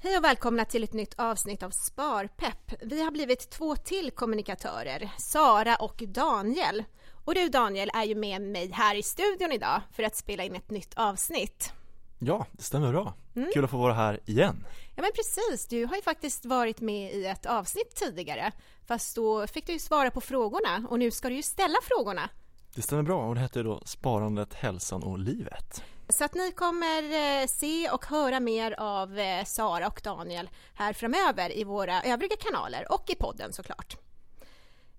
[0.00, 2.72] Hej och välkomna till ett nytt avsnitt av Sparpepp.
[2.82, 6.84] Vi har blivit två till kommunikatörer, Sara och Daniel.
[7.24, 10.54] Och du Daniel är ju med mig här i studion idag för att spela in
[10.54, 11.72] ett nytt avsnitt.
[12.18, 13.14] Ja, det stämmer bra.
[13.36, 13.50] Mm.
[13.54, 14.66] Kul att få vara här igen.
[14.96, 18.52] Ja men precis, du har ju faktiskt varit med i ett avsnitt tidigare.
[18.86, 22.30] Fast då fick du ju svara på frågorna och nu ska du ju ställa frågorna.
[22.74, 25.82] Det stämmer bra och det heter då Sparandet, hälsan och livet.
[26.10, 30.92] Så att ni kommer eh, se och höra mer av eh, Sara och Daniel här
[30.92, 33.96] framöver i våra övriga kanaler och i podden såklart.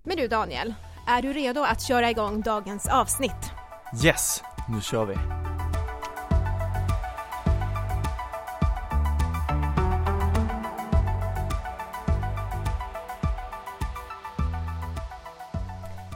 [0.02, 0.74] Men du Daniel,
[1.06, 3.50] är du redo att köra igång dagens avsnitt?
[4.04, 5.14] Yes, nu kör vi!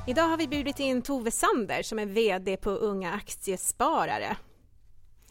[0.06, 4.37] Idag har vi bjudit in Tove Sander som är VD på Unga Aktiesparare.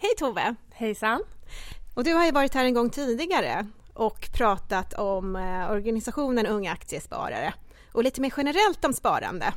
[0.03, 0.55] Hej Tove!
[0.71, 1.23] Hejsan!
[1.93, 6.71] Och du har ju varit här en gång tidigare och pratat om eh, organisationen Unga
[6.71, 7.53] Aktiesparare
[7.91, 9.53] och lite mer generellt om sparande.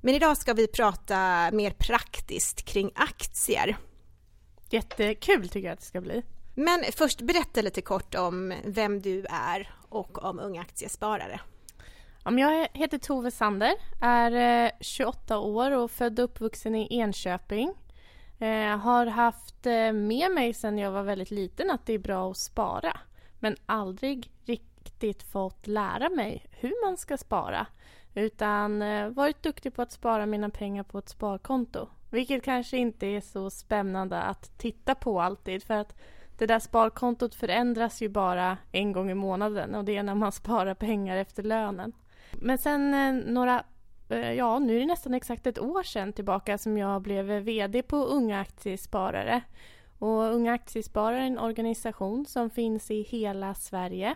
[0.00, 3.76] Men idag ska vi prata mer praktiskt kring aktier.
[4.70, 6.22] Jättekul tycker jag att det ska bli.
[6.54, 11.40] Men först berätta lite kort om vem du är och om Unga Aktiesparare.
[12.24, 17.74] Jag heter Tove Sander, är 28 eh, år och född och uppvuxen i Enköping.
[18.38, 22.30] Eh, har haft eh, med mig sedan jag var väldigt liten att det är bra
[22.30, 23.00] att spara.
[23.38, 27.66] Men aldrig riktigt fått lära mig hur man ska spara.
[28.14, 31.88] Utan eh, varit duktig på att spara mina pengar på ett sparkonto.
[32.10, 35.62] Vilket kanske inte är så spännande att titta på alltid.
[35.62, 35.96] För att
[36.38, 40.32] det där sparkontot förändras ju bara en gång i månaden och det är när man
[40.42, 41.92] sparar pengar efter lönen.
[42.32, 43.64] Men sen eh, några
[44.12, 47.82] Eh, ja, nu är det nästan exakt ett år sedan tillbaka som jag blev VD
[47.82, 49.42] på Unga Aktiesparare.
[49.98, 54.14] Och Unga Aktiesparare är en organisation som finns i hela Sverige.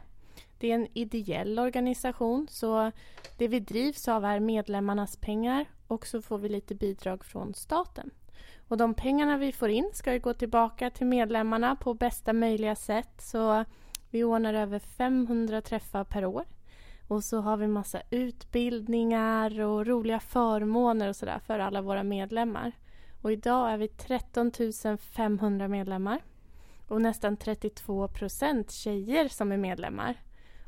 [0.58, 2.92] Det är en ideell organisation så
[3.38, 8.10] det vi drivs av är medlemmarnas pengar och så får vi lite bidrag från staten.
[8.68, 13.20] Och de pengarna vi får in ska gå tillbaka till medlemmarna på bästa möjliga sätt
[13.20, 13.64] så
[14.10, 16.44] vi ordnar över 500 träffar per år
[17.08, 22.72] och så har vi massa utbildningar och roliga förmåner och sådär för alla våra medlemmar.
[23.22, 24.52] Och idag är vi 13
[24.98, 26.20] 500 medlemmar
[26.88, 30.14] och nästan 32 procent tjejer som är medlemmar.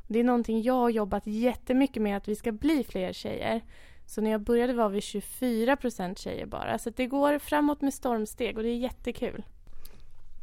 [0.07, 3.61] Det är någonting jag har jobbat jättemycket med att vi ska bli fler tjejer.
[4.05, 6.77] Så när jag började var vi 24 procent tjejer bara.
[6.77, 9.43] Så det går framåt med stormsteg och det är jättekul.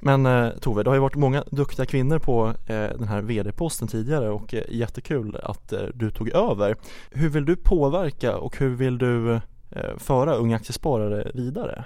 [0.00, 3.88] Men eh, Tove, det har ju varit många duktiga kvinnor på eh, den här VD-posten
[3.88, 6.76] tidigare och eh, jättekul att eh, du tog över.
[7.10, 9.34] Hur vill du påverka och hur vill du
[9.70, 11.84] eh, föra Unga Aktiesparare vidare?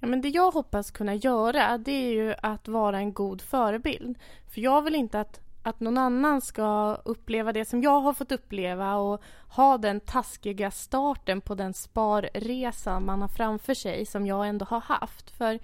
[0.00, 4.18] Ja, men det jag hoppas kunna göra det är ju att vara en god förebild.
[4.54, 8.32] För jag vill inte att, att någon annan ska uppleva det som jag har fått
[8.32, 14.48] uppleva och ha den taskiga starten på den sparresa man har framför sig som jag
[14.48, 15.30] ändå har haft.
[15.30, 15.58] För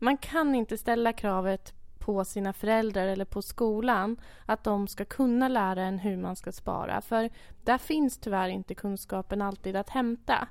[0.00, 5.48] man kan inte ställa kravet på sina föräldrar eller på skolan att de ska kunna
[5.48, 7.00] lära en hur man ska spara.
[7.00, 7.30] För
[7.64, 10.48] där finns tyvärr inte kunskapen alltid att hämta.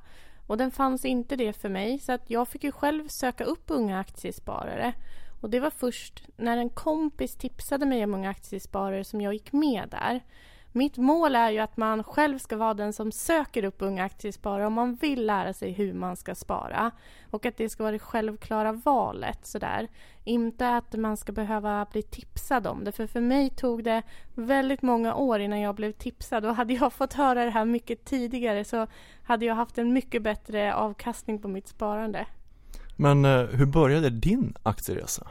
[0.48, 3.64] Och den fanns inte det för mig så att jag fick ju själv söka upp
[3.68, 4.94] unga aktiesparare.
[5.42, 9.52] Och det var först när en kompis tipsade mig om unga aktiesparare som jag gick
[9.52, 10.22] med där.
[10.78, 14.68] Mitt mål är ju att man själv ska vara den som söker upp unga aktiesparare
[14.68, 16.92] om man vill lära sig hur man ska spara.
[17.32, 19.46] Och att det ska vara det självklara valet.
[19.46, 19.88] Sådär.
[20.24, 22.92] Inte att man ska behöva bli tipsad om det.
[22.92, 24.04] För för mig tog det
[24.34, 26.46] väldigt många år innan jag blev tipsad.
[26.46, 28.88] Och hade jag fått höra det här mycket tidigare så
[29.24, 32.26] hade jag haft en mycket bättre avkastning på mitt sparande.
[32.96, 35.28] Men eh, hur började din aktieresa?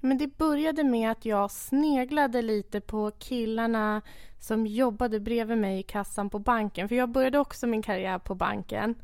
[0.00, 4.02] Men det började med att jag sneglade lite på killarna
[4.38, 6.88] som jobbade bredvid mig i kassan på banken.
[6.88, 8.94] För jag började också min karriär på banken.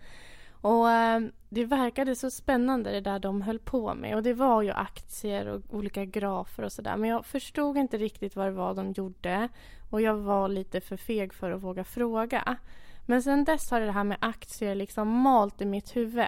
[0.60, 4.16] Och eh, Det verkade så spännande det där de höll på med.
[4.16, 6.96] Och Det var ju aktier och olika grafer och sådär.
[6.96, 9.48] Men jag förstod inte riktigt vad det var de gjorde.
[9.90, 12.56] Och jag var lite för feg för att våga fråga.
[13.06, 16.26] Men sen dess har det här med aktier liksom malt i mitt huvud.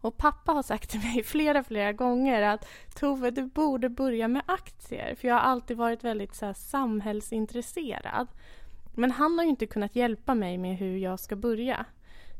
[0.00, 4.42] Och pappa har sagt till mig flera, flera gånger att Tove, du borde börja med
[4.46, 5.14] aktier.
[5.14, 8.28] För jag har alltid varit väldigt så här, samhällsintresserad.
[8.94, 11.84] Men han har ju inte kunnat hjälpa mig med hur jag ska börja.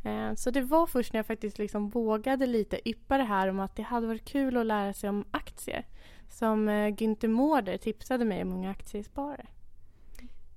[0.05, 3.61] Eh, så det var först när jag faktiskt liksom vågade lite yppa det här om
[3.61, 5.87] att det hade varit kul att lära sig om aktier
[6.31, 9.47] som eh, Günther Mårder tipsade mig om Unga Aktiesparare.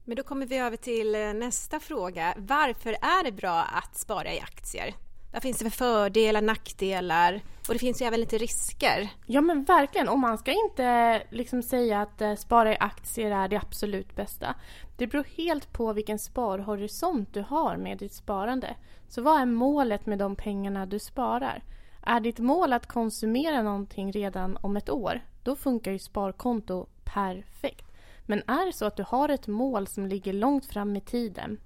[0.06, 2.34] Men då kommer vi över till eh, nästa fråga.
[2.38, 4.94] Varför är det bra att spara i aktier?
[5.34, 9.10] Vad finns det för fördelar, nackdelar och det finns ju även lite risker.
[9.26, 13.48] Ja men verkligen och man ska inte liksom säga att eh, spara i aktier är
[13.48, 14.56] det absolut bästa.
[14.98, 18.76] Det beror helt på vilken sparhorisont du har med ditt sparande.
[19.08, 21.64] Så vad är målet med de pengarna du sparar?
[22.02, 27.86] Är ditt mål att konsumera någonting redan om ett år, då funkar ju sparkonto perfekt.
[28.26, 31.60] Men är det så att du har ett mål som ligger långt fram i tiden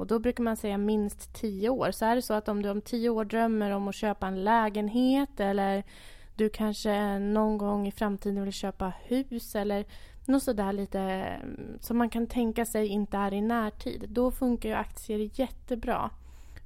[0.00, 1.90] och då brukar man säga minst tio år.
[1.90, 4.44] Så är det så att om du om tio år drömmer om att köpa en
[4.44, 5.84] lägenhet eller
[6.36, 9.84] du kanske någon gång i framtiden vill köpa hus eller
[10.26, 14.06] något sådär lite mm, som man kan tänka sig inte är i närtid.
[14.08, 16.10] Då funkar ju aktier jättebra.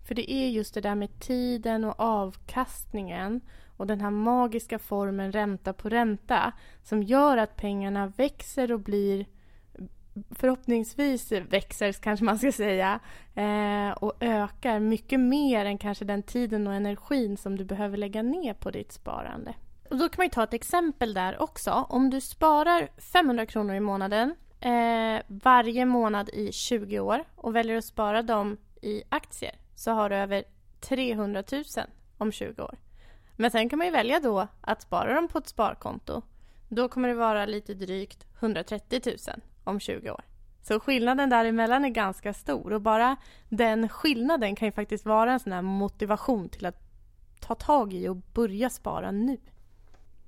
[0.07, 3.41] För det är just det där med tiden och avkastningen
[3.77, 6.53] och den här magiska formen ränta på ränta
[6.83, 9.27] som gör att pengarna växer och blir
[10.31, 13.01] förhoppningsvis växer, kanske man ska säga,
[13.35, 18.23] eh, och ökar mycket mer än kanske den tiden och energin som du behöver lägga
[18.23, 19.55] ner på ditt sparande.
[19.91, 21.71] Och då kan man ta ett exempel där också.
[21.89, 27.77] Om du sparar 500 kronor i månaden eh, varje månad i 20 år och väljer
[27.77, 30.45] att spara dem i aktier så har du över
[30.81, 31.65] 300 000
[32.19, 32.79] om 20 år.
[33.37, 36.23] Men sen kan man ju välja då att spara dem på ett sparkonto.
[36.69, 39.17] Då kommer det vara lite drygt 130 000
[39.65, 40.25] om 20 år.
[40.63, 43.17] Så skillnaden däremellan är ganska stor och bara
[43.49, 46.81] den skillnaden kan ju faktiskt vara en sån här motivation till att
[47.41, 49.39] ta tag i och börja spara nu.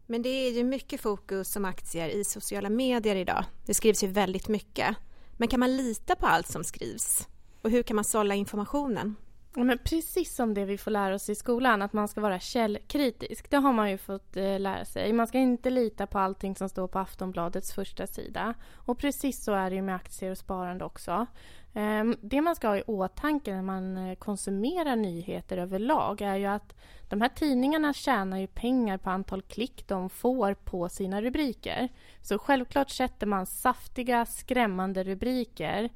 [0.06, 3.44] Men det är ju mycket fokus som aktier i sociala medier idag.
[3.67, 4.97] Det skrivs ju väldigt mycket.
[5.37, 7.29] Men kan man lita på allt som skrivs?
[7.62, 9.17] Och hur kan man sålla informationen?
[9.64, 13.50] Men precis som det vi får lära oss i skolan, att man ska vara källkritisk.
[13.50, 15.12] Det har man ju fått eh, lära sig.
[15.12, 18.55] Man ska inte lita på allting som står på Aftonbladets första sida.
[18.75, 21.26] Och precis så är det ju med aktier och sparande också.
[21.75, 26.47] Eh, det man ska ha i åtanke när man eh, konsumerar nyheter överlag är ju
[26.47, 26.75] att
[27.09, 31.88] de här tidningarna tjänar ju pengar på antal klick de får på sina rubriker.
[32.23, 35.91] Så självklart sätter man saftiga, skrämmande rubriker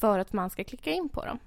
[0.00, 1.38] för att man ska klicka in på dem.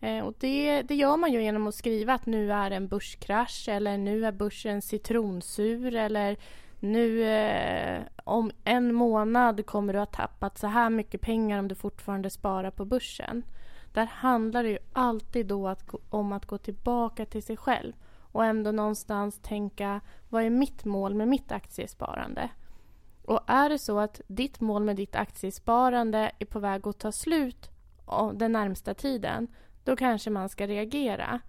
[0.00, 3.68] Eh, och det, det gör man ju genom att skriva att nu är en börskrasch
[3.68, 6.36] eller nu är börsen citronsur eller
[6.80, 11.74] nu eh, om en månad kommer du ha tappat så här mycket pengar om du
[11.74, 13.42] fortfarande sparar på börsen.
[13.92, 17.92] Där handlar det ju alltid då att, om att gå tillbaka till sig själv
[18.32, 22.48] och ändå någonstans tänka vad är mitt mål med mitt aktiesparande?
[23.24, 27.12] Och är det så att ditt mål med ditt aktiesparande är på väg att ta
[27.12, 27.70] slut
[28.34, 29.48] den närmsta tiden
[29.88, 31.40] då kanske man ska reagera.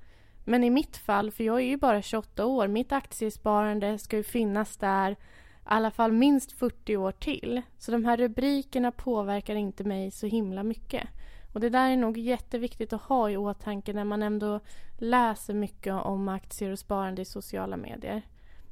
[0.44, 4.24] Men i mitt fall, för jag är ju bara 28 år, mitt aktiesparande ska ju
[4.24, 5.16] finnas där i
[5.64, 7.62] alla fall minst 40 år till.
[7.78, 11.08] Så de här rubrikerna påverkar inte mig så himla mycket.
[11.54, 14.60] Och det där är nog jätteviktigt att ha i åtanke när man ändå
[14.98, 18.22] läser mycket om aktier och sparande i sociala medier.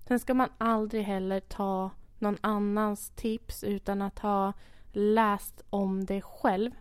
[0.08, 4.54] Sen ska man aldrig heller ta någon annans tips utan att ha
[4.92, 6.72] läst om det själv.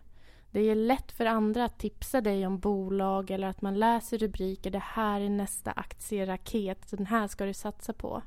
[0.51, 4.71] Det är lätt för andra att tipsa dig om bolag eller att man läser rubriker.
[4.71, 8.21] Det här är nästa aktieraket, så den här ska du satsa på.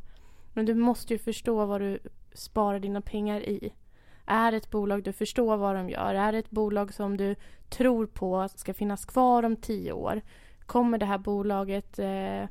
[0.54, 1.98] Men du måste ju förstå vad du
[2.32, 3.72] sparar dina pengar i.
[4.26, 6.14] Är det ett bolag du förstår vad de gör?
[6.14, 7.36] Är det ett bolag som du
[7.68, 10.20] tror på ska finnas kvar om tio år?
[10.66, 12.44] Kommer det här bolaget eh,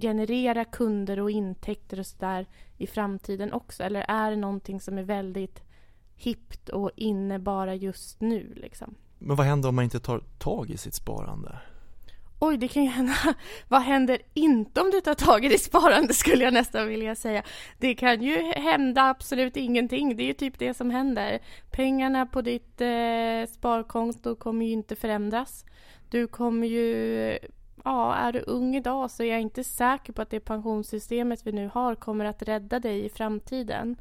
[0.00, 2.46] generera kunder och intäkter och sådär
[2.76, 3.82] i framtiden också?
[3.82, 5.62] Eller är det någonting som är väldigt
[6.16, 8.94] hippt och inne bara just nu liksom?
[9.18, 11.58] Men vad händer om man inte tar tag i sitt sparande?
[12.38, 13.14] Oj, det kan ju hända.
[13.68, 17.42] Vad händer inte om du tar tag i ditt sparande skulle jag nästan vilja säga.
[17.78, 20.16] Det kan ju hända absolut ingenting.
[20.16, 21.38] Det är ju typ det som händer.
[21.70, 25.64] Pengarna på ditt eh, sparkonto kommer ju inte förändras.
[26.10, 27.38] Du kommer ju...
[27.84, 31.52] Ja, är du ung idag så är jag inte säker på att det pensionssystemet vi
[31.52, 33.96] nu har kommer att rädda dig i framtiden.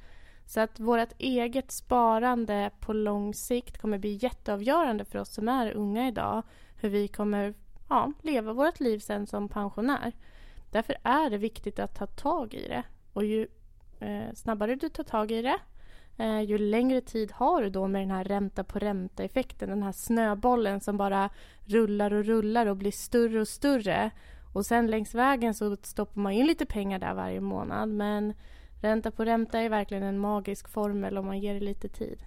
[0.46, 5.72] Så att vårt eget sparande på lång sikt kommer bli jätteavgörande för oss som är
[5.72, 6.44] unga idag.
[6.76, 7.54] Hur vi kommer
[7.90, 10.12] ja, leva vårt liv sen som pensionär.
[10.72, 12.84] Därför är det viktigt att ta tag i det.
[13.14, 13.48] Och ju
[14.00, 15.60] eh, snabbare du tar tag i det,
[16.18, 19.70] eh, ju längre tid har du då med den här ränta på ränta-effekten.
[19.70, 21.30] Den här snöbollen som bara
[21.66, 24.12] rullar och rullar och blir större och större.
[24.54, 27.90] Och sen längs vägen så stoppar man in lite pengar där varje månad.
[27.90, 28.34] Men
[28.86, 32.24] Ränta på ränta är verkligen en magisk formel om man ger det lite tid.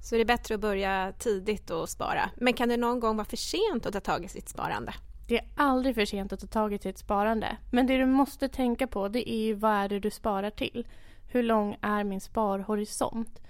[0.00, 2.30] Så det är bättre att börja tidigt och spara.
[2.36, 4.94] Men kan det någon gång vara för sent att ta tag i sitt sparande?
[5.28, 7.56] Det är aldrig för sent att ta tag i sitt sparande.
[7.72, 10.86] Men det du måste tänka på det är ju vad är det du sparar till?
[11.32, 13.40] Hur lång är min sparhorisont?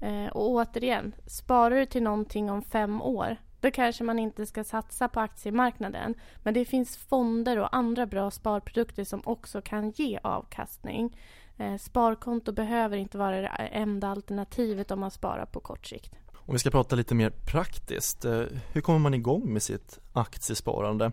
[0.00, 4.64] Eh, och återigen, sparar du till någonting om fem år då kanske man inte ska
[4.64, 6.14] satsa på aktiemarknaden.
[6.42, 11.16] Men det finns fonder och andra bra sparprodukter som också kan ge avkastning.
[11.58, 16.12] Eh, sparkonto behöver inte vara det enda alternativet om man sparar på kort sikt.
[16.34, 21.12] Om vi ska prata lite mer praktiskt, eh, hur kommer man igång med sitt aktiesparande?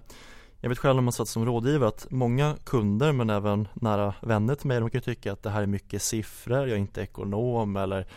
[0.59, 4.55] Jag vet själv när man satt som rådgivare att många kunder men även nära vänner
[4.55, 7.75] till mig de kan tycka att det här är mycket siffror, jag är inte ekonom
[7.75, 8.07] eller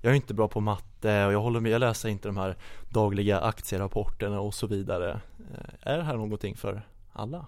[0.00, 2.56] jag är inte bra på matte och jag håller med, jag läser inte de här
[2.90, 5.20] dagliga aktierapporterna och så vidare.
[5.54, 7.46] Eh, är det här någonting för alla?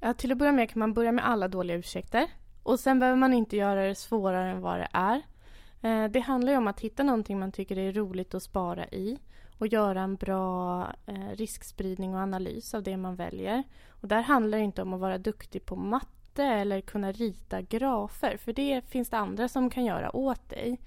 [0.00, 2.26] Ja, till att börja med kan man börja med alla dåliga ursäkter
[2.62, 5.22] och sen behöver man inte göra det svårare än vad det är.
[5.82, 9.18] Eh, det handlar ju om att hitta någonting man tycker är roligt att spara i
[9.58, 13.62] och göra en bra eh, riskspridning och analys av det man väljer.
[13.88, 18.36] Och där handlar det inte om att vara duktig på matte eller kunna rita grafer,
[18.36, 20.80] för det finns det andra som kan göra åt dig.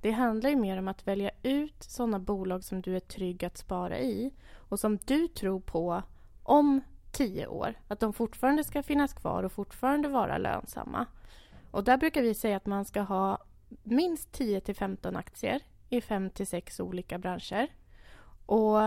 [0.00, 3.56] Det handlar ju mer om att välja ut sådana bolag som du är trygg att
[3.56, 6.02] spara i och som du tror på
[6.42, 6.80] om
[7.12, 11.06] tio år, att de fortfarande ska finnas kvar och fortfarande vara lönsamma.
[11.70, 13.38] Och där brukar vi säga att man ska ha
[13.82, 17.68] minst 10 till 15 aktier i 5 till 6 olika branscher.
[18.46, 18.80] Och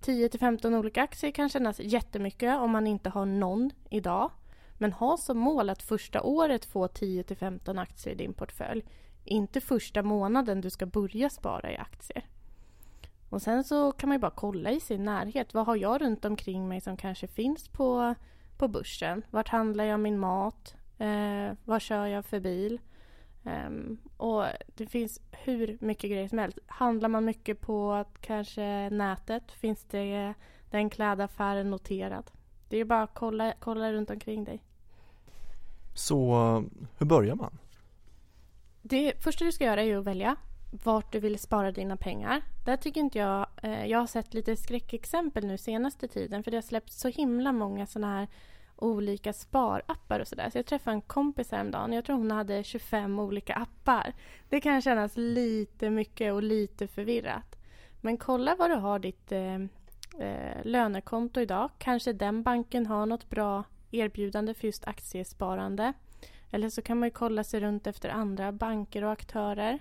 [0.00, 4.30] 10 till 15 olika aktier kan kännas jättemycket om man inte har någon idag.
[4.78, 8.84] Men ha som mål att första året få 10 till 15 aktier i din portfölj.
[9.24, 12.24] Inte första månaden du ska börja spara i aktier.
[13.28, 15.54] Och sen så kan man ju bara kolla i sin närhet.
[15.54, 18.14] Vad har jag runt omkring mig som kanske finns på,
[18.56, 19.22] på börsen?
[19.30, 20.74] Vart handlar jag min mat?
[20.98, 22.80] Eh, vad kör jag för bil?
[23.42, 26.58] Um, och det finns hur mycket grejer som helst.
[26.66, 30.34] Handlar man mycket på kanske nätet finns det
[30.70, 32.30] den klädaffären noterad.
[32.68, 34.62] Det är bara att kolla, kolla runt omkring dig.
[35.94, 36.34] Så
[36.98, 37.58] hur börjar man?
[38.82, 40.36] Det första du ska göra är att välja
[40.82, 42.42] vart du vill spara dina pengar.
[42.64, 43.46] Där tycker inte jag...
[43.62, 47.52] Eh, jag har sett lite skräckexempel nu senaste tiden för det har släppts så himla
[47.52, 48.28] många såna här
[48.76, 50.50] olika sparappar och sådär.
[50.50, 51.92] Så jag träffade en kompis häromdagen.
[51.92, 54.12] Jag tror hon hade 25 olika appar.
[54.48, 57.56] Det kan kännas lite mycket och lite förvirrat.
[58.00, 59.54] Men kolla var du har ditt eh,
[60.18, 61.70] eh, lönekonto idag.
[61.78, 65.92] Kanske den banken har något bra erbjudande för just aktiesparande.
[66.50, 69.78] Eller så kan man kolla sig runt efter andra banker och aktörer.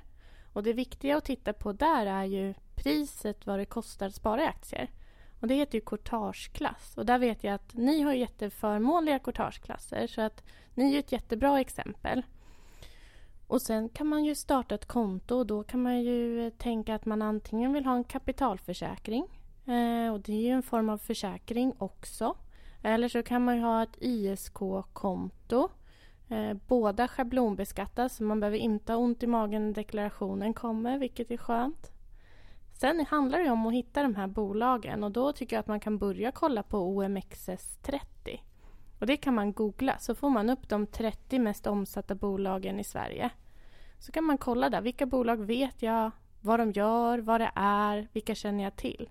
[0.56, 4.44] Och det viktiga att titta på där är ju priset vad det kostar att spara
[4.44, 4.90] i aktier.
[5.40, 6.98] Och det heter ju courtageklass.
[6.98, 10.44] Och där vet jag att ni har jätteförmånliga courtageklasser så att
[10.74, 12.22] ni är ett jättebra exempel.
[13.48, 16.96] Och sen kan man ju starta ett konto och då kan man ju eh, tänka
[16.96, 19.24] att man antingen vill ha en kapitalförsäkring
[19.66, 22.38] eh, och det är ju en form av försäkring också.
[22.84, 25.70] Eller så kan man ju ha ett ISK-konto.
[26.30, 31.32] Eh, båda schablonbeskattas så man behöver inte ha ont i magen när deklarationen kommer vilket
[31.32, 31.92] är skönt.
[32.74, 35.80] Sen handlar det om att hitta de här bolagen och då tycker jag att man
[35.80, 38.40] kan börja kolla på OMXS30.
[39.00, 42.84] Och det kan man googla så får man upp de 30 mest omsatta bolagen i
[42.84, 43.30] Sverige.
[44.00, 48.08] Så kan man kolla där, vilka bolag vet jag, vad de gör, vad det är,
[48.14, 49.10] vilka känner jag till.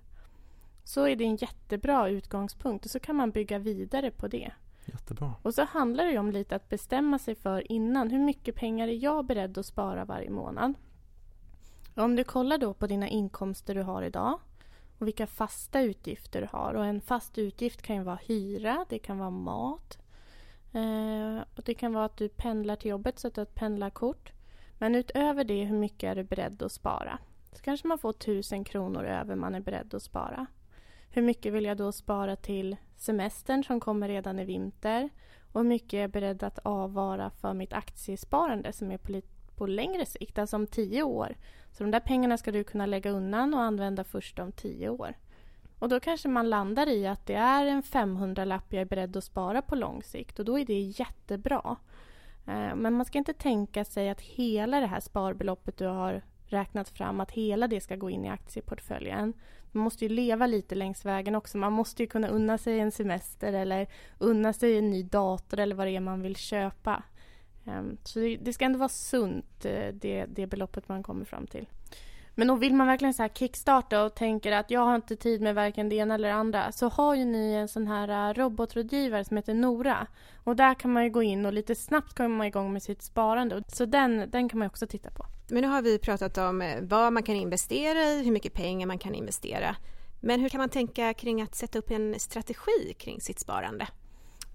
[0.84, 4.52] Så är det en jättebra utgångspunkt och så kan man bygga vidare på det.
[4.86, 5.34] Jättebra.
[5.42, 9.04] Och så handlar det om lite att bestämma sig för innan, hur mycket pengar är
[9.04, 10.74] jag beredd att spara varje månad?
[11.94, 14.38] Om du kollar då på dina inkomster du har idag
[14.98, 16.74] och vilka fasta utgifter du har.
[16.74, 19.98] Och en fast utgift kan ju vara hyra, det kan vara mat.
[20.72, 23.54] Eh, och det kan vara att du pendlar till jobbet så att du har ett
[23.54, 24.32] pendlarkort.
[24.78, 27.18] Men utöver det, hur mycket är du beredd att spara?
[27.52, 30.46] Så kanske man får tusen kronor över man är beredd att spara.
[31.14, 35.08] Hur mycket vill jag då spara till semestern som kommer redan i vinter?
[35.52, 39.28] Och hur mycket är jag beredd att avvara för mitt aktiesparande som är på lite
[39.56, 41.36] på längre sikt, alltså om tio år.
[41.72, 45.14] Så de där pengarna ska du kunna lägga undan och använda först om tio år.
[45.78, 49.24] Och då kanske man landar i att det är en 500-lapp jag är beredd att
[49.24, 51.76] spara på lång sikt och då är det jättebra.
[52.46, 56.88] Eh, men man ska inte tänka sig att hela det här sparbeloppet du har räknat
[56.88, 59.32] fram, att hela det ska gå in i aktieportföljen.
[59.72, 61.58] Man måste ju leva lite längs vägen också.
[61.58, 63.86] Man måste ju kunna unna sig en semester eller
[64.18, 67.02] unna sig en ny dator eller vad det är man vill köpa.
[67.66, 71.66] Ehm, så det, ska ändå vara sunt, eh, det, det beloppet man kommer fram till.
[72.34, 75.40] Men då vill man verkligen så här kickstarta och tänker att jag har inte tid
[75.40, 78.34] med varken det ena eller det andra så har ju ni en sån här eh,
[78.34, 80.06] robotrådgivare som heter Nora.
[80.44, 83.02] Och där kan man ju gå in och lite snabbt komma man igång med sitt
[83.02, 83.62] sparande.
[83.68, 85.26] Så den, den kan man också titta på.
[85.48, 88.86] Men nu har vi pratat om eh, vad man kan investera i, hur mycket pengar
[88.86, 89.76] man kan investera.
[90.20, 93.86] Men hur kan man tänka kring att sätta upp en strategi kring sitt sparande?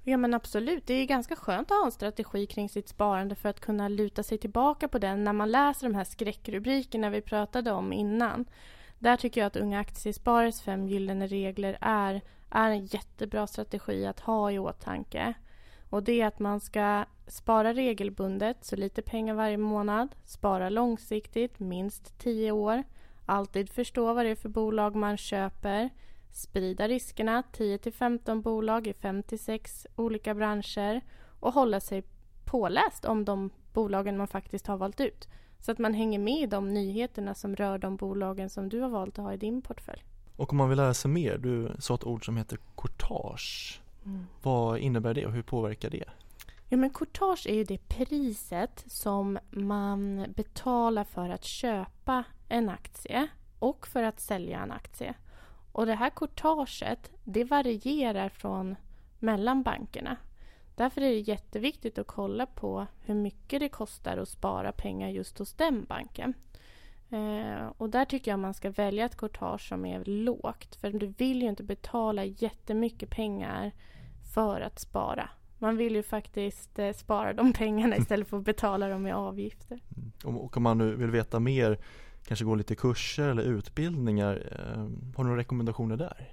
[0.04, 3.50] Ja men absolut, det är ganska skönt att ha en strategi kring sitt sparande för
[3.50, 7.72] att kunna luta sig tillbaka på den när man läser de här skräckrubrikerna vi pratade
[7.72, 8.46] om innan.
[9.00, 14.20] Där tycker jag att Unga Aktiesparares fem gyllene regler är, är en jättebra strategi att
[14.20, 15.34] ha i åtanke.
[15.90, 21.60] Och det är att man ska spara regelbundet, så lite pengar varje månad, spara långsiktigt,
[21.60, 22.84] minst 10 år,
[23.26, 25.90] alltid förstå vad det är för bolag man köper,
[26.32, 29.24] sprida riskerna 10 15 bolag i 5
[29.96, 31.02] olika branscher
[31.40, 32.04] och hålla sig
[32.46, 35.28] påläst om de bolagen man faktiskt har valt ut.
[35.60, 38.90] Så att man hänger med i de nyheterna som rör de bolagen som du har
[38.90, 40.04] valt att ha i din portfölj.
[40.36, 43.82] Och om man vill lära sig mer, du sa ett ord som heter courtage.
[44.10, 44.28] Mm.
[44.42, 46.04] Vad innebär det och hur påverkar det?
[46.68, 53.28] Ja, men courtage är ju det priset som man betalar för att köpa en aktie
[53.60, 55.14] och för att sälja en aktie.
[55.72, 58.76] Och det här courtaget, det varierar från
[59.20, 60.18] mellan bankerna.
[60.76, 65.40] Därför är det jätteviktigt att kolla på hur mycket det kostar att spara pengar just
[65.40, 66.34] hos den banken.
[67.10, 70.76] Eh, och där tycker jag man ska välja ett courtage som är lågt.
[70.76, 73.72] För du vill ju inte betala jättemycket pengar
[74.34, 75.30] för att spara.
[75.58, 79.80] Man vill ju faktiskt eh, spara de pengarna istället för att betala dem i avgifter.
[80.26, 80.38] Mm.
[80.38, 81.80] Och om man nu vill veta mer,
[82.26, 84.80] kanske gå lite kurser eller utbildningar, eh,
[85.16, 86.32] har du några rekommendationer där?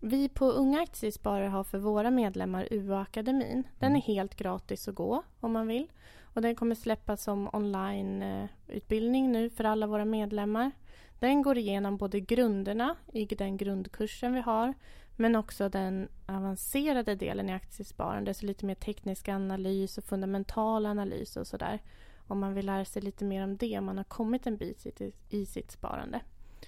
[0.00, 3.64] Vi på Unga Aktiesparare har för våra medlemmar UA-akademin.
[3.78, 3.96] Den mm.
[3.96, 5.88] är helt gratis att gå om man vill.
[6.22, 10.70] Och den kommer släppas som onlineutbildning nu för alla våra medlemmar.
[11.18, 14.74] Den går igenom både grunderna i den grundkursen vi har
[15.16, 21.36] men också den avancerade delen i aktiesparande, så lite mer teknisk analys och fundamental analys
[21.36, 21.82] och sådär.
[22.26, 25.00] Om man vill lära sig lite mer om det, om man har kommit en bit
[25.28, 26.20] i, sitt sparande.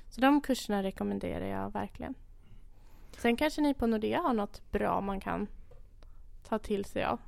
[0.09, 2.15] Så de kurserna rekommenderar jag verkligen.
[3.19, 5.47] Sen kanske ni på Nordea har något bra man kan
[6.49, 7.21] ta till sig av.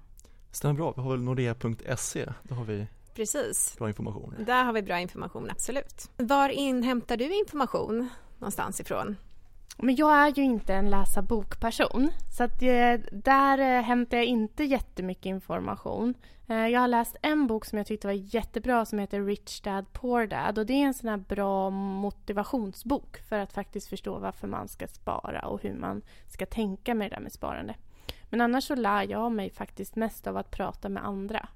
[0.51, 0.93] Stämmer bra.
[0.97, 2.25] Vi har väl nordea.se.
[2.43, 3.75] Där har vi Precis.
[3.79, 4.35] bra information.
[4.47, 6.11] Där har vi bra information, absolut.
[6.17, 8.09] Var inhämtar du information
[8.39, 9.17] någonstans ifrån?
[9.81, 14.27] Men jag är ju inte en läsa bokperson så att det, där eh, hämtar jag
[14.27, 16.15] inte jättemycket information.
[16.49, 19.93] Eh, jag har läst en bok som jag tyckte var jättebra som heter Rich Dad
[19.93, 24.47] Poor Dad och det är en sån här bra motivationsbok för att faktiskt förstå varför
[24.47, 27.75] man ska spara och hur man ska tänka med det där med sparande.
[28.31, 31.49] Men annars så lär jag mig faktiskt mest av att prata med andra.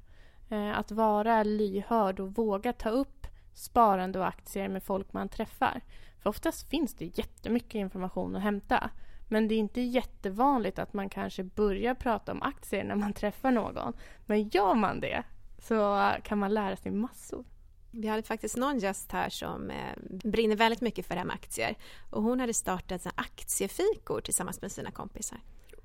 [0.74, 5.80] Att vara lyhörd och våga ta upp sparande och aktier med folk man träffar.
[6.22, 8.90] För oftast finns det jättemycket information att hämta.
[9.28, 13.50] Men det är inte jättevanligt att man kanske börjar prata om aktier när man träffar
[13.50, 13.92] någon.
[14.26, 15.22] Men gör man det
[15.58, 17.44] så kan man lära sig massor.
[17.90, 21.34] Vi hade faktiskt någon gäst här som eh, brinner väldigt mycket för det här med
[21.34, 21.76] aktier.
[22.10, 25.40] Och hon hade startat aktiefikor tillsammans med sina kompisar.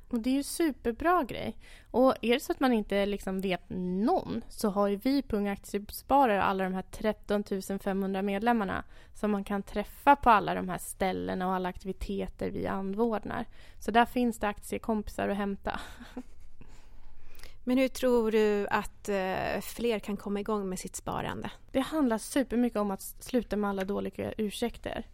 [0.09, 1.57] Och det är ju superbra grej.
[1.91, 5.35] Och är det så att man inte liksom vet någon så har ju vi på
[5.35, 7.43] Unga Aktiesparare alla de här 13
[7.79, 12.67] 500 medlemmarna som man kan träffa på alla de här ställena och alla aktiviteter vi
[12.67, 13.45] anordnar.
[13.79, 15.79] Så där finns det aktiekompisar att hämta.
[17.63, 21.51] Men hur tror du att eh, fler kan komma igång med sitt sparande?
[21.71, 25.05] Det handlar supermycket om att sluta med alla dåliga ursäkter.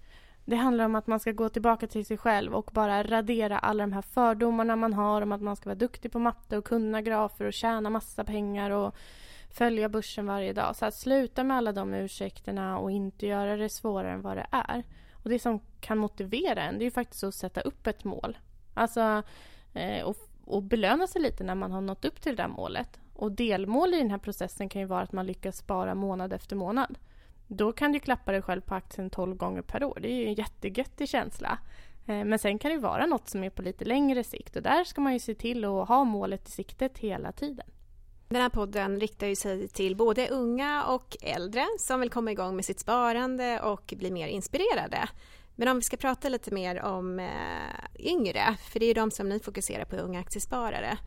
[0.46, 3.84] Det handlar om att man ska gå tillbaka till sig själv och bara radera alla
[3.84, 7.02] de här fördomarna man har om att man ska vara duktig på matte och kunna
[7.02, 8.96] grafer och tjäna massa pengar och
[9.54, 10.76] följa börsen varje dag.
[10.76, 14.48] Så att sluta med alla de ursäkterna och inte göra det svårare än vad det
[14.52, 14.84] är.
[15.12, 18.38] Och det som kan motivera en, det är ju faktiskt att sätta upp ett mål.
[18.74, 19.24] Alltså,
[19.74, 23.00] eh, och, och belöna sig lite när man har nått upp till det där målet.
[23.14, 26.56] Och delmål i den här processen kan ju vara att man lyckas spara månad efter
[26.56, 26.98] månad.
[27.48, 30.00] Då kan du klappa dig själv på axeln 12 gånger per år.
[30.02, 31.58] Det är ju en jättegöttig känsla.
[32.06, 34.84] Eh, men sen kan det vara något som är på lite längre sikt och där
[34.84, 37.66] ska man ju se till att ha målet i siktet hela tiden.
[38.30, 42.56] Den här podden riktar ju sig till både unga och äldre som vill komma igång
[42.56, 45.10] med sitt sparande och bli mer inspirerade.
[45.56, 47.28] Men om vi ska prata lite mer om eh,
[48.00, 50.98] yngre, för det är ju de som ni fokuserar på, unga aktiesparare.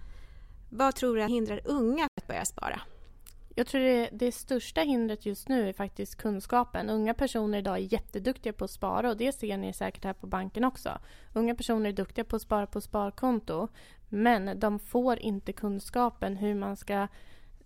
[0.70, 2.80] Vad tror du hindrar unga att börja spara?
[3.58, 6.90] Jag tror det, det största hindret just nu är faktiskt kunskapen.
[6.90, 10.26] Unga personer idag är jätteduktiga på att spara och det ser ni säkert här på
[10.26, 10.98] banken också.
[11.32, 13.68] Unga personer är duktiga på att spara på sparkonto
[14.08, 17.08] men de får inte kunskapen hur man ska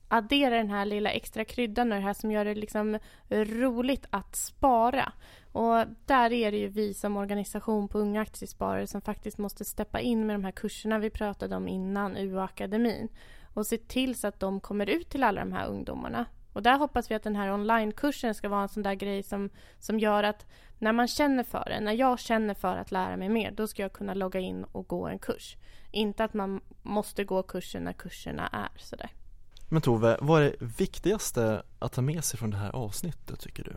[0.08, 2.98] addera den här lilla extra kryddan och det här som gör det liksom
[3.30, 5.12] roligt att spara.
[5.52, 10.00] Och där är det ju vi som organisation på Unga Aktiesparare som faktiskt måste steppa
[10.00, 13.08] in med de här kurserna vi pratade om innan, UA-akademin
[13.54, 16.26] och se till så att de kommer ut till alla de här ungdomarna.
[16.52, 19.50] Och där hoppas vi att den här onlinekursen ska vara en sån där grej som,
[19.78, 20.46] som gör att
[20.78, 23.82] när man känner för det, när jag känner för att lära mig mer, då ska
[23.82, 25.56] jag kunna logga in och gå en kurs.
[25.90, 29.10] Inte att man måste gå kursen när kurserna är sådär.
[29.68, 33.64] Men Tove, vad är det viktigaste att ta med sig från det här avsnittet tycker
[33.64, 33.72] du?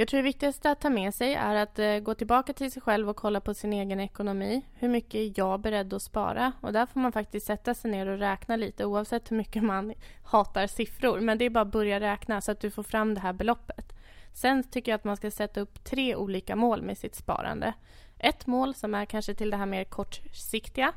[0.00, 2.82] Jag tror det viktigaste att ta med sig är att eh, gå tillbaka till sig
[2.82, 4.62] själv och kolla på sin egen ekonomi.
[4.74, 6.52] Hur mycket är jag beredd att spara?
[6.60, 9.94] Och där får man faktiskt sätta sig ner och räkna lite oavsett hur mycket man
[10.24, 11.20] hatar siffror.
[11.20, 13.92] Men det är bara att börja räkna så att du får fram det här beloppet.
[14.32, 17.72] Sen tycker jag att man ska sätta upp tre olika mål med sitt sparande.
[18.18, 20.92] Ett mål som är kanske till det här mer kortsiktiga.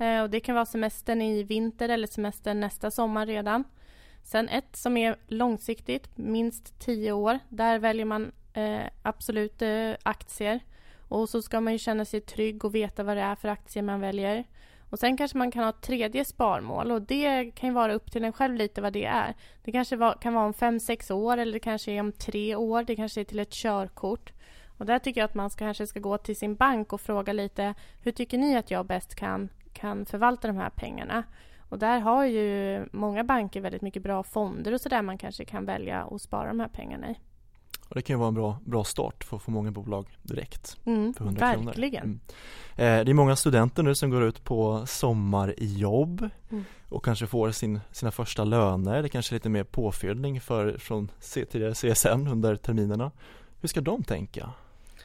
[0.00, 3.64] Eh, och det kan vara semestern i vinter eller semestern nästa sommar redan.
[4.22, 7.38] Sen ett som är långsiktigt, minst tio år.
[7.48, 10.60] Där väljer man eh, absolut eh, aktier.
[11.08, 13.82] Och så ska man ju känna sig trygg och veta vad det är för aktier
[13.82, 14.44] man väljer.
[14.90, 18.12] Och Sen kanske man kan ha ett tredje sparmål och det kan ju vara upp
[18.12, 19.34] till en själv lite vad det är.
[19.64, 22.56] Det kanske var, kan vara om fem, sex år eller det kanske är om tre
[22.56, 22.82] år.
[22.82, 24.32] Det kanske är till ett körkort.
[24.78, 27.32] Och där tycker jag att man ska, kanske ska gå till sin bank och fråga
[27.32, 31.24] lite hur tycker ni att jag bäst kan, kan förvalta de här pengarna?
[31.68, 35.64] Och där har ju många banker väldigt mycket bra fonder och sådär man kanske kan
[35.64, 37.18] välja att spara de här pengarna i.
[37.88, 40.76] Och det kan ju vara en bra, bra start för, för många bolag direkt.
[40.84, 42.04] Mm, för 100 verkligen.
[42.04, 42.20] Mm.
[42.76, 46.64] Eh, det är många studenter nu som går ut på sommarjobb mm.
[46.88, 49.02] och kanske får sin, sina första löner.
[49.02, 51.10] Det kanske är lite mer påfyllning för, från
[51.50, 53.10] tidigare CSN under terminerna.
[53.60, 54.50] Hur ska de tänka?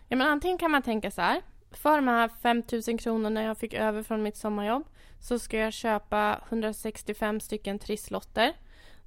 [0.08, 1.42] Ja, men antingen kan man tänka så här.
[1.72, 4.84] För de här 5 000 kronorna jag fick över från mitt sommarjobb
[5.20, 8.54] så ska jag köpa 165 stycken trisslotter.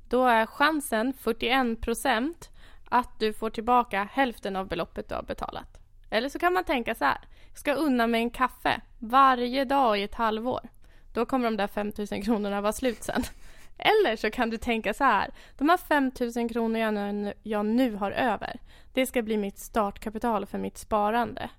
[0.08, 2.50] Då är chansen 41 procent
[2.92, 5.78] att du får tillbaka hälften av beloppet du har betalat.
[6.10, 7.18] Eller så kan man tänka så här.
[7.48, 10.68] Jag ska unna mig en kaffe varje dag i ett halvår.
[11.12, 13.22] Då kommer de där 5 000 kronorna vara slut sen.
[13.78, 15.30] Eller så kan du tänka så här.
[15.58, 18.60] De här 5 000 kronorna jag nu har över,
[18.92, 21.50] det ska bli mitt startkapital för mitt sparande.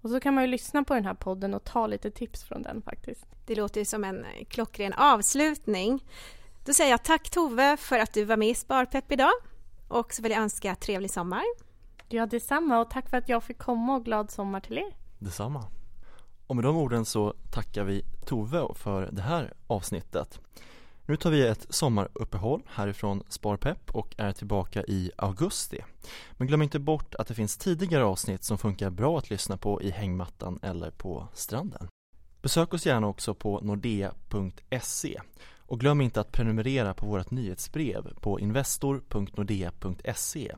[0.00, 2.62] Och så kan man ju lyssna på den här podden och ta lite tips från
[2.62, 3.26] den faktiskt.
[3.46, 6.04] Det låter ju som en eh, klockren avslutning.
[6.64, 9.32] Då säger jag tack Tove för att du var med i Sparpepp idag.
[9.88, 11.42] Och så vill jag önska trevlig sommar.
[12.08, 14.96] Ja, detsamma och tack för att jag fick komma och glad sommar till er.
[15.18, 15.64] Detsamma.
[16.46, 20.40] Och med de orden så tackar vi Tove för det här avsnittet.
[21.06, 25.84] Nu tar vi ett sommaruppehåll härifrån Sparpepp och är tillbaka i augusti.
[26.32, 29.82] Men glöm inte bort att det finns tidigare avsnitt som funkar bra att lyssna på
[29.82, 31.88] i hängmattan eller på stranden.
[32.42, 35.20] Besök oss gärna också på nordea.se
[35.68, 40.54] och glöm inte att prenumerera på vårt nyhetsbrev på investor.nordea.se.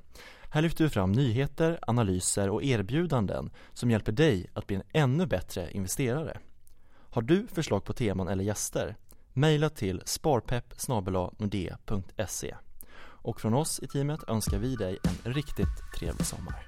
[0.51, 5.27] Här lyfter vi fram nyheter, analyser och erbjudanden som hjälper dig att bli en ännu
[5.27, 6.39] bättre investerare.
[7.11, 8.97] Har du förslag på teman eller gäster?
[9.33, 10.75] Maila till sparpepp
[13.23, 16.67] Och från oss i teamet önskar vi dig en riktigt trevlig sommar.